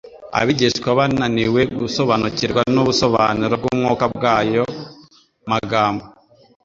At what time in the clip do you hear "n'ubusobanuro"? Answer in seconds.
2.73-3.53